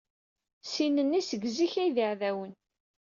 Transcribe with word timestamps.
Sin-nni 0.71 1.21
seg 1.29 1.43
zik 1.55 1.73
ay 1.83 1.89
d 1.95 1.97
iɛdawen. 2.03 2.51